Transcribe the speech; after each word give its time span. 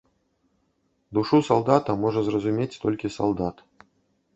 Душу 1.19 1.41
салдата 1.49 1.97
можа 2.03 2.27
зразумець 2.31 2.71
толькі 2.83 3.15
салдат. 3.19 3.69